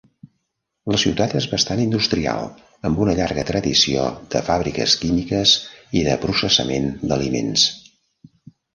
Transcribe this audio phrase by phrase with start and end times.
[0.93, 2.49] La ciutat és bastant industrial
[2.91, 5.57] amb una llarga tradició de fàbriques químiques
[6.03, 7.73] i de processament d'aliments.